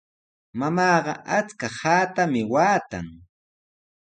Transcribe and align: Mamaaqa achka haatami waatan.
Mamaaqa 0.59 1.13
achka 1.37 1.67
haatami 1.77 2.41
waatan. 2.51 3.07